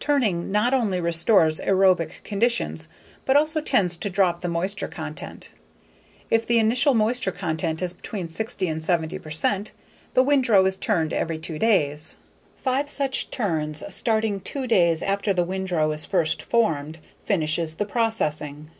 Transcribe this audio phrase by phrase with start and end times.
[0.00, 2.88] Turning not only restores aerobic conditions,
[3.26, 5.50] but also tends to drop the moisture content.
[6.30, 9.72] If the initial moisture content is between 60 and 70 percent,
[10.14, 12.14] the windrow is turned every two days.
[12.56, 18.70] Five such turns, starting two days after the windrow is first formed, finishes the processing.